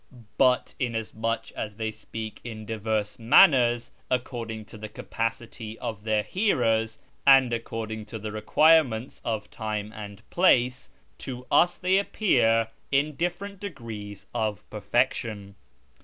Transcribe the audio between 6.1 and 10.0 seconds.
hearers, and according to the requirements of time